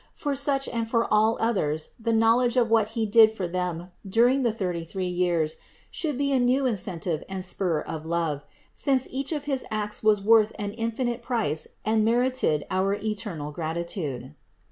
For 0.15 0.33
such 0.33 0.67
and 0.67 0.89
for 0.89 1.05
all 1.13 1.37
others 1.39 1.89
the 1.99 2.11
knowledge 2.11 2.57
of 2.57 2.71
what 2.71 2.87
He 2.97 3.05
did 3.05 3.29
for 3.29 3.47
them 3.47 3.91
during 4.03 4.41
the 4.41 4.51
thirty 4.51 4.83
three 4.83 5.05
years 5.05 5.57
should 5.91 6.17
be 6.17 6.31
a 6.33 6.39
new 6.39 6.65
incentive 6.65 7.23
and 7.29 7.45
spur 7.45 7.81
of 7.81 8.07
love; 8.07 8.41
since 8.73 9.07
each 9.11 9.31
of 9.31 9.43
his 9.43 9.63
acts 9.69 10.01
was 10.01 10.19
worth 10.19 10.53
an 10.57 10.71
infinite 10.71 11.21
price 11.21 11.67
and 11.85 12.03
merited 12.03 12.65
our 12.71 12.95
eternal 12.95 13.51
gratitude. 13.51 14.33